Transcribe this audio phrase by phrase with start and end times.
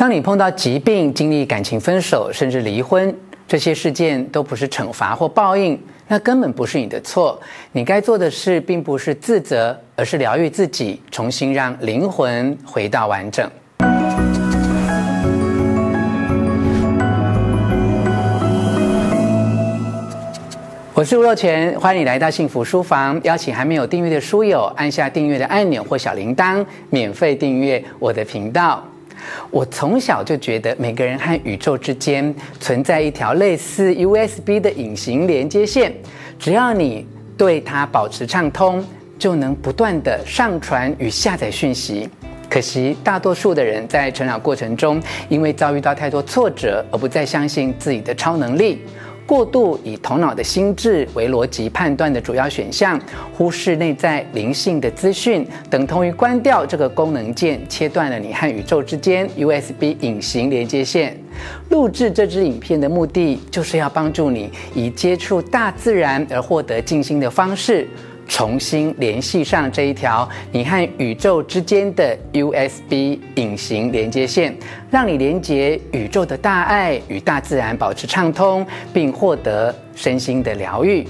[0.00, 3.14] 当你碰到疾病、经历感情分手，甚至离婚，
[3.46, 7.38] 这些事件都不是惩罚或报应，那根本不是你的错。
[7.72, 13.46] 你该做的事，并不是自责，而是疗愈自己，重新让灵魂回到完整。
[20.94, 23.20] 我是吴若权，欢迎你来到幸福书房。
[23.24, 28.82] 邀请还没有订阅的书友按下订阅的按钮或小铃铛，免费订阅我的频道。
[29.50, 35.92] 我从小就觉得每个人和宇宙之间存在一条类似 USB 的隐形连接线，
[36.38, 38.84] 只要你对它保持畅通，
[39.18, 42.08] 就能不断地上传与下载讯息。
[42.48, 48.82] 可惜大多数的人在成长过程中，因为遭遇到太多挫折，而不再相信自己的超能力。
[49.30, 53.00] 过度以头脑的心智为逻辑判断的主要选项，
[53.32, 61.16] 忽视内在灵性的资讯，等同于关掉这个功能键，切断了你和宇宙之间 USB 隐形连接线。
[61.68, 67.86] 录制这支影片的目的，就是要帮助你以接触大自然而获得静心的方式。
[68.30, 74.56] 重新联系上这一条你和宇宙之间的 USB 隐形连接线，
[74.88, 78.64] 让你连接宇宙的大爱与大自然保持畅通，
[78.94, 81.04] 并获得身心的疗愈。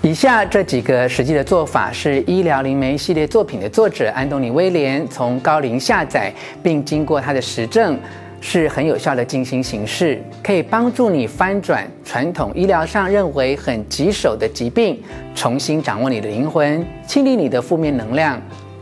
[0.00, 7.98] 以下这几个实际的做法是医疗灵媒系列作品的作者安东尼威廉从高龄下载，并经过他的实证。
[8.46, 15.02] 是很有效的静心形式，可以帮助你翻转传统医疗上认为很棘手的疾病，
[15.34, 18.38] 重新掌握你的灵魂，清理你的负面能量，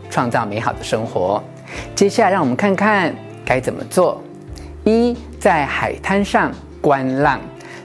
[0.09, 1.41] 创造美好的生活。
[1.95, 4.21] 接下来，让我们看看该怎么做。
[4.83, 7.39] 一，在海滩上观浪。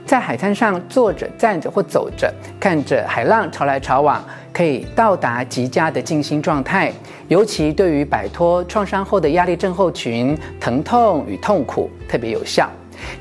[0.05, 4.21] 在海滩上坐着、站着或走着，看着海浪潮来潮往，
[4.51, 6.91] 可以到达极佳的静心状态。
[7.29, 12.67] 尤其对于摆脱创伤后的压力症候群、疼痛与痛苦特别有效。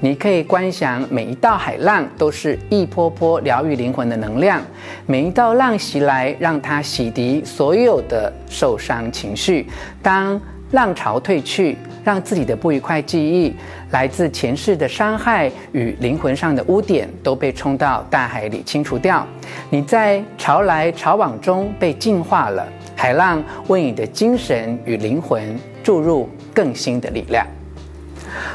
[0.00, 4.61] 你可以观想每一道海浪都是一波波疗愈灵魂的能量，
[5.06, 9.66] 每一道浪袭来，让它洗涤所有的受伤情绪。
[10.03, 10.41] 当
[10.72, 13.55] 浪潮退去，让自己的不愉快记忆、
[13.91, 19.25] 来自前世的伤害与灵魂上的污点都被冲到大海里清除掉。
[19.71, 22.66] 你在潮来潮往中被净化了，
[22.98, 27.47] 海浪为你的精神与灵魂注入更新的力量。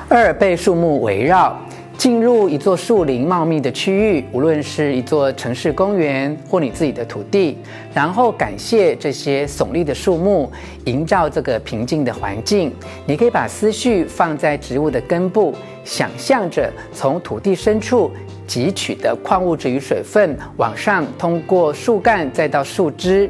[0.10, 1.58] 二，被树木围绕。
[1.96, 7.58] 进入一座树林茂密的区域，无论是一座城市公园或你自己的土地，
[7.94, 10.52] 然后感谢这些耸立的树木，
[10.86, 12.74] 营造这个平静的环境。
[13.06, 15.54] 你可以把思绪放在植物的根部，
[15.86, 18.12] 想象着从土地深处
[18.46, 23.30] 汲取的矿物质与水分往上通过树干再到树枝。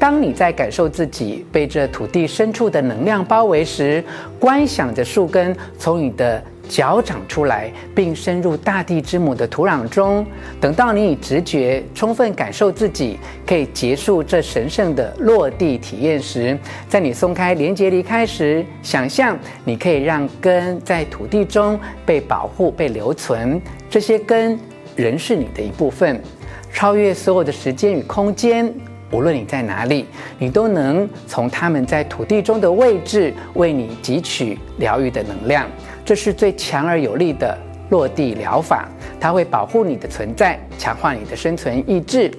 [0.00, 4.02] 当你在感受自己被这土地深处的能量包围时，
[4.38, 10.24] 观想着树根从你的脚长出来，并深入大地之母的土壤中。
[10.58, 16.58] 等到你以直觉充分感受自己可以结束这神圣的落地体验时，
[16.88, 23.60] 在你松开连接离开时，想象你可以让根在土地中被保护、被留存。
[23.90, 24.58] 这些根
[24.96, 26.18] 仍是你的一部分，
[26.72, 28.74] 超越所有的时间与空间。
[29.10, 30.06] 无论你在哪里，
[30.38, 35.66] 你都能从他们在土地中的位置为你汲取疗愈的能量。
[36.04, 37.56] 这是最强而有力的
[37.90, 38.88] 落地疗法，
[39.20, 42.30] 它会保护你的存在，强化你的生存意志，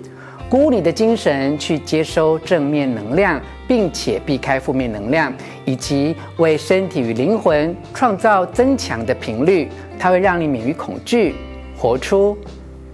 [0.49, 5.33] 鼓舞你的精神去接收正面能量，并且避开负面能量，
[5.65, 9.69] 以及为身体与灵魂创造增强的频率。
[9.99, 11.35] 它会让你免于恐惧，
[11.77, 12.37] 活出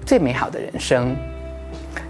[0.06, 1.16] 最美好的人生。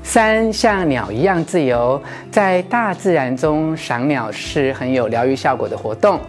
[0.04, 6.20] 三，像鸟一样自由，在大自然中赏鸟是很有疗愈效果的活动。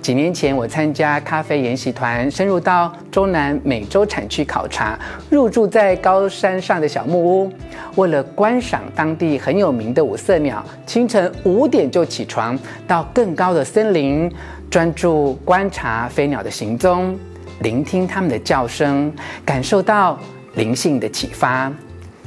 [0.00, 4.98] 几年前，我参加咖啡研习团，深入到中南美洲产区考察，
[5.30, 7.52] 入住在高山上的小木屋。
[7.96, 14.30] 为了观赏当地很有名的五色鸟，清晨五点就起床，到更高的森林，
[14.70, 17.18] 专注观察飞鸟的行踪，
[17.60, 19.12] 聆听它们的叫声，
[19.44, 20.18] 感受到
[20.54, 21.72] 灵性的启发。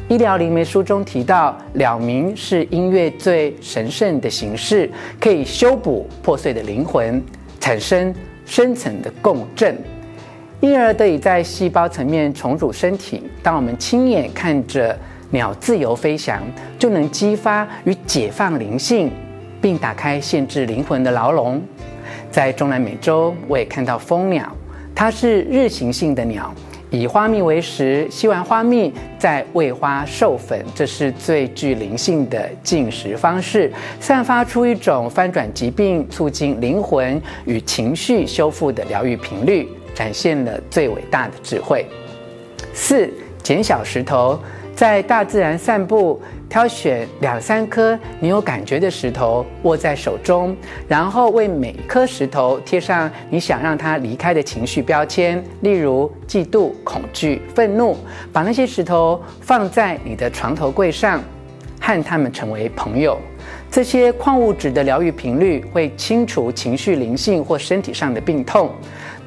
[0.10, 4.90] 医疗灵媒书中提到，鸟鸣是音乐最神圣的形式，
[5.20, 7.22] 可以修补破碎的灵魂，
[7.60, 8.16] 产生
[8.46, 9.78] 深层的共振，
[10.62, 13.22] 因而得以在细胞层面重组身体。
[13.44, 14.98] 当我们亲眼看着
[15.32, 16.42] 鸟自由飞翔，
[16.80, 19.12] 就能激发与解放灵性，
[19.62, 21.62] 并打开限制灵魂的牢笼。
[22.32, 24.50] 在中南美洲，我也看到蜂鸟，
[24.96, 26.54] 它是日行性的鸟。
[26.90, 41.86] 以花蜜为食，吸完花蜜再喂花授粉，这是最具灵性的进食方式，散发出一种翻转疾病、促进灵魂与情绪修复的疗愈频率，展现了最伟大的智慧。
[42.74, 43.10] 四，
[43.44, 44.40] 捡小石头。
[44.78, 50.56] 在大自然散步，挑选两三颗你有感觉的石头握在手中，
[50.88, 57.98] 然后为每颗石头贴上你想让它离开的情绪标签，例如嫉妒、恐惧、愤怒。
[58.32, 61.24] 把那些石头放在你的床头柜上，
[61.82, 63.18] 和它们成为朋友。
[63.72, 68.70] 这些矿物质的疗愈频率会清除情绪、灵性或身体上的病痛。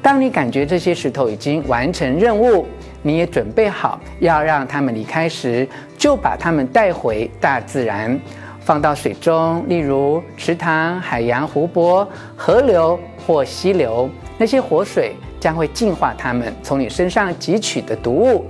[0.01, 2.65] 当你感觉这些石头已经完成任务，
[3.01, 5.67] 你也准备好要让他们离开时，
[5.97, 8.19] 就把他们带回大自然，
[8.59, 14.09] 放到水中，例如池塘、海洋、湖泊、河流或溪流。
[14.37, 18.45] 那些活水将会净化它们从你身上汲取的毒物。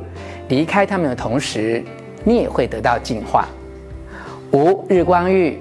[0.50, 1.84] 离开它们的同时，
[2.24, 3.48] 你也会得到净化。
[4.52, 5.60] 五、日光浴，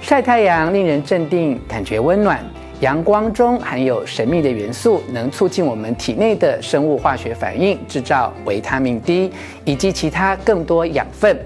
[0.00, 2.42] 晒太阳令人镇定，感觉温暖。
[2.80, 9.30] 阳光中含有神秘的元素，能促进我们体内的生物化学反应，制造维他命 D
[9.66, 11.38] 以及其他更多养分。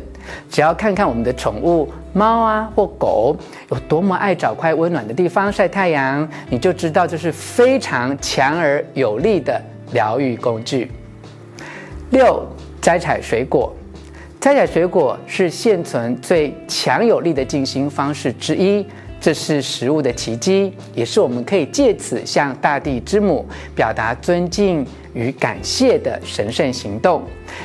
[0.49, 3.37] 只要看看我们的宠物猫啊或狗
[3.71, 9.61] 有多么爱找块温暖的地方晒太阳，你就知道这是非常强而有力的
[9.93, 10.91] 疗愈工具。
[12.11, 12.47] 六、
[12.81, 13.75] 摘采水果，
[14.41, 18.87] 摘采水果是现存最强有力的静心方式之一。
[19.25, 23.43] 这是食物的奇迹，也是我们可以借此向大地之母
[23.75, 27.23] 表达尊敬与感谢的神圣行动。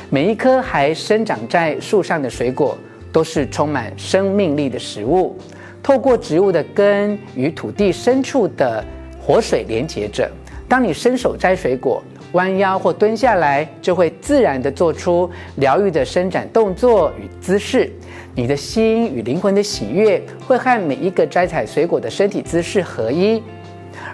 [0.08, 2.78] 每一颗还生长在树上的水果，
[3.12, 5.36] 都是充满生命力的食物。
[5.82, 8.82] 透过植物的根与土地深处的
[9.20, 10.30] 活水连接着。
[10.66, 17.90] 当你伸手摘水果，弯腰或蹲下来，就会自然地做出疗愈的伸展动作与姿势。
[18.34, 23.42] 你的心与灵魂的喜悦会和每一个摘采水果的身体姿势合一，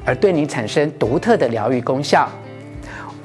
[0.05, 2.29] 而对你产生独特的疗愈功效。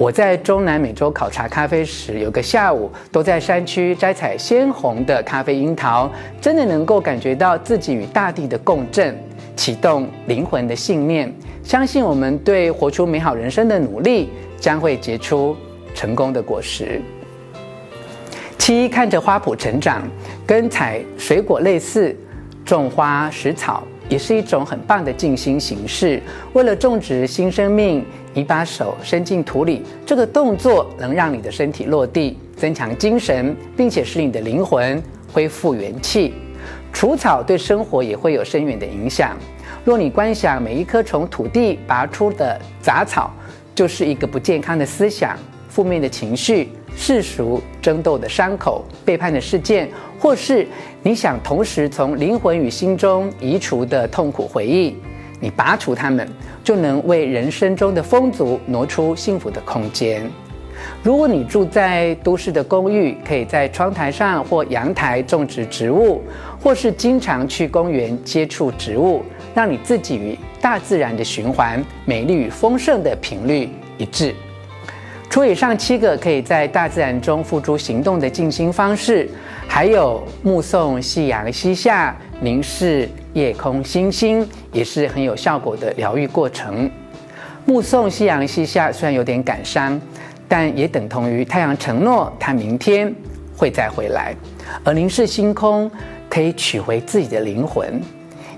[0.02, 6.10] 我在中南美洲考察咖啡时，有个下午都在山区摘采鲜红的咖啡樱桃，
[6.40, 9.16] 真的能够感觉到自己与大地的共振，
[9.54, 11.32] 启动灵魂的信念，
[11.62, 14.28] 相信我们对活出美好人生的努力
[14.58, 15.56] 将会结出
[15.94, 17.00] 成功的果实。
[18.58, 20.02] 七，看着花圃成长，
[20.44, 22.12] 跟采水果类似，
[22.64, 26.20] 种花食草也是一种很棒的静心形式。
[26.54, 28.04] 为了种植新生命。
[28.34, 35.02] 你把手伸进土里，这个动作能让你的身体落地，增强精神，并且使你的灵魂
[35.32, 36.34] 恢复元气。
[36.92, 39.36] 除草对生活也会有深远的影响。
[39.84, 43.30] 若你观想每一棵从土地拔出的杂草，
[43.74, 45.36] 就是一个不健康的思想、
[45.68, 50.66] 负面的情绪、世俗争斗的伤口、背叛的事件，或是
[51.02, 54.96] 你想同时从灵魂与心中移除的痛苦回忆。
[55.42, 56.26] 你拔除它们，
[56.62, 60.30] 就能为人生中的丰足挪出幸福的空间。
[61.02, 66.22] 如果你住在都市的公寓，可以在窗台上或阳台种植植物，
[66.60, 73.68] 或是经常去公园接触植物，让你自己与大自然的循环、美丽与丰盛的频率
[73.98, 74.32] 一致。
[75.32, 79.26] 除以上七个可以在大自然中付诸行动的静心方式，
[79.66, 83.08] 还有目送夕阳西下，凝视。
[83.32, 86.90] 夜空星星也是很有效果的疗愈过程。
[87.64, 89.98] 目送夕阳西下，虽然有点感伤，
[90.46, 93.10] 但也等同于太阳承诺它明天
[93.56, 94.36] 会再回来。
[94.84, 95.90] 而凝视星空，
[96.28, 97.98] 可以取回自己的灵魂，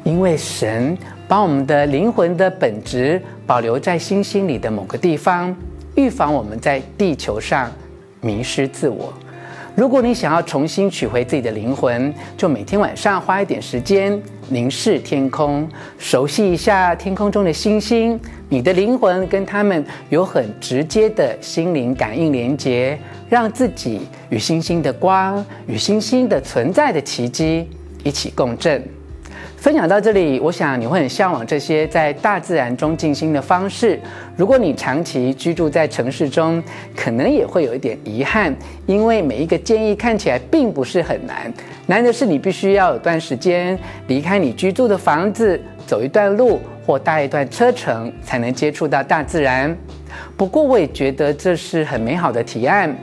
[0.02, 5.56] 因为神把我们的灵魂的本质保留在星星里的某个地方，
[5.94, 7.70] 预防我们在地球上
[8.20, 9.12] 迷失自我。
[9.76, 18.18] 如果你想要重新取回自己的灵魂，就每天晚上花一点时间凝视天空，熟悉一下天空中的星星。
[18.48, 22.96] 你的灵魂跟他们有很直接的心灵感应连接，
[23.28, 27.68] 让自己与星星的光、与星星的存在的奇迹
[28.04, 28.80] 一起共振。
[29.64, 33.98] 分享到这里，我想你会很向往这些在大自然中静心的方式。
[34.36, 36.62] 如果你长期居住在城市中，
[36.94, 38.54] 可能也会有一点遗憾，
[38.84, 41.50] 因为每一个建议看起来并不是很难，
[41.86, 49.74] 难的是你必须要有段时间离开你居住的房子，走一段路或搭一段车程，才能接触到大自然。
[50.36, 52.94] 不过，我也觉得这是很美好的提案，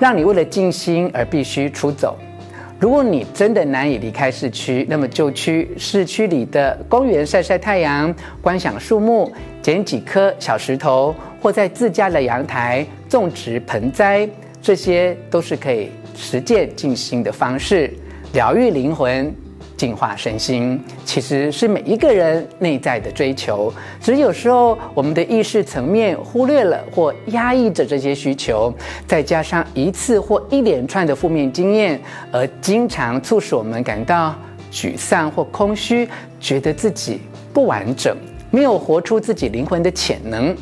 [0.00, 2.18] 让你为了静心而必须出走。
[2.80, 14.28] 如果你真的难以离开市区，那么就去市区里的公园晒晒太阳，观赏树木，捡几颗小石头，或在自家的阳台种植盆栽，
[14.62, 17.92] 这些都是可以实践静心的方式，
[18.32, 19.34] 疗愈灵魂。
[19.78, 23.72] 净化身心，其实是每一个人内在的追求。
[24.02, 28.74] 只有时候我们的意识层面忽略了或压抑着这些需求，
[29.06, 31.98] 再加上一次或一连串的负面经验，
[32.32, 34.34] 而经常促使我们感到
[34.72, 36.08] 沮丧或空虚，
[36.40, 37.20] 觉得自己
[37.54, 38.16] 不完整，
[38.50, 40.54] 没有活出自己灵魂的潜能。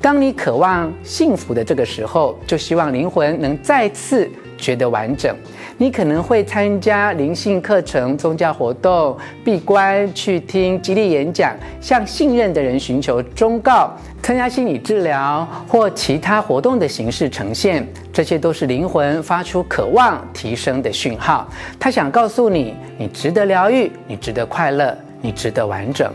[0.00, 5.34] 当你渴望幸福的这个时候，就希望灵魂能再次觉得完整。
[5.80, 13.88] 你可能会参加灵性课程、宗教活动、闭关、去听激励演讲、向信任的人寻求忠告、
[14.20, 17.86] 参加心理治疗或其他活动的形式呈现。
[18.12, 21.48] 这些都是灵魂发出渴望提升的讯号。
[21.78, 26.12] 他想告诉你，你值得疗愈，你值得快乐，你值得完整。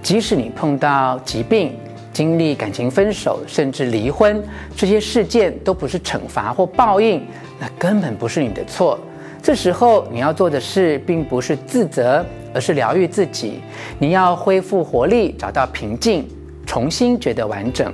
[0.00, 1.74] 即使你碰到疾病、
[2.12, 4.40] 经历感情分手，甚至离婚，
[4.76, 7.20] 这些事件都不是惩罚或报应。
[7.60, 8.98] 那根本不是你的错。
[9.42, 13.60] 这时候你要做的事，并不是自责，而是疗愈自己。
[13.98, 16.26] 你要恢复活力，找到平静，
[16.66, 17.92] 重新觉得完整。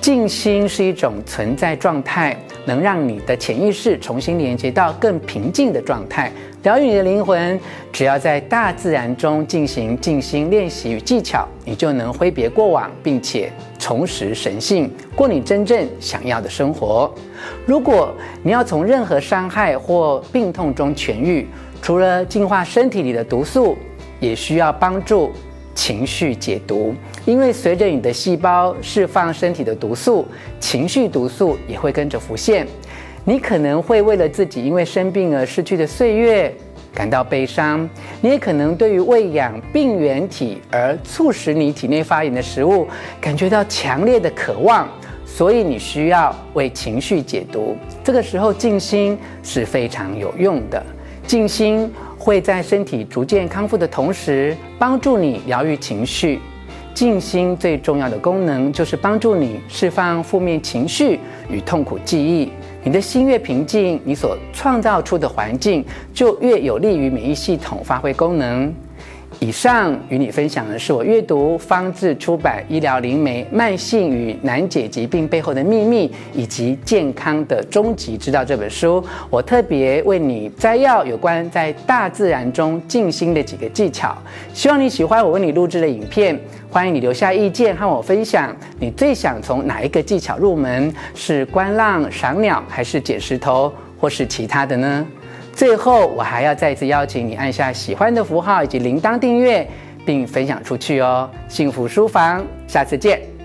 [0.00, 2.34] 静心是一种存在状态，
[2.64, 6.32] 能让你的潜意识重新连接到更平静的状态。
[6.62, 7.60] 疗愈你的灵魂，
[7.92, 17.14] 只要在大自然中进行静心练习与技巧，你就能挥别过往，并且重拾神性，过你真正想要的生活。
[17.66, 21.46] 如果你要从任何伤害或病痛中痊愈，
[21.82, 23.76] 除了净化身体里的毒素，
[24.18, 25.32] 也需要帮助
[25.74, 26.94] 情绪解毒。
[27.24, 30.26] 因为随着你的细胞释放身体的毒素，
[30.58, 32.66] 情绪毒素也会跟着浮现。
[33.24, 36.52] 你可能会为了自己因为生病而失去的岁月
[36.94, 37.88] 感到悲伤，
[38.20, 42.88] 你也可能对于喂养病原体而促使你体内发炎的食物
[43.20, 44.88] 感觉到强烈的渴望，
[45.32, 47.76] 所以你需要为情绪解毒。
[48.04, 50.84] 这个时候静心是非常有用的，
[51.26, 56.40] 静心会在身体逐渐康复的同时，帮助你疗愈情绪。
[56.92, 62.50] 静心最重要的功能就是帮助你释放负面情绪与痛苦记忆。
[62.82, 68.74] 你的心越平静，你所创造出的环境就越有利于免疫系统发挥功能。
[69.38, 79.02] 以上与你分享的是我阅读方志出版《医疗灵媒：慢性与难解疾病背后的秘密以及健康的终极之道》这本书。
[79.30, 84.14] 我特别为你摘要有关在大自然中静心的几个技巧。
[84.52, 86.38] 希望你喜欢我为你录制的影片。
[86.68, 90.92] 欢迎你留下意见和我分享，你最想从哪一个技巧入门？
[91.14, 95.06] 是观浪、赏鸟，还是捡石头，或是其他的呢？
[95.60, 99.68] 最后，我还要再次邀请你按下喜欢的符号以及铃铛订阅，
[100.06, 101.28] 并分享出去哦。
[101.50, 103.39] 幸福书房，下次见。